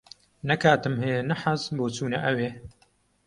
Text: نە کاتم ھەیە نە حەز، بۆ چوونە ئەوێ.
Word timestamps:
نە 0.47 0.55
کاتم 0.63 0.95
ھەیە 1.03 1.19
نە 1.29 1.35
حەز، 1.43 1.61
بۆ 1.77 1.85
چوونە 1.95 2.19
ئەوێ. 2.25 2.49